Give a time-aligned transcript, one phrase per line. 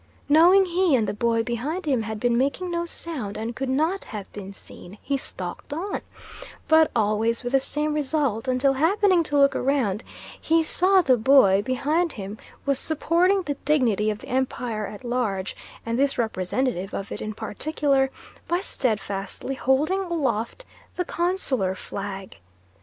[0.27, 4.03] Knowing he and the boy behind him had been making no sound and could not
[4.05, 6.01] have been seen, he stalked on,
[6.67, 10.03] but always with the same result; until happening to look round,
[10.41, 12.35] he saw the boy behind him
[12.65, 17.31] was supporting the dignity of the Empire at large, and this representative of it in
[17.35, 18.09] particular,
[18.47, 20.65] by steadfastly holding aloft
[20.95, 22.37] the consular flag.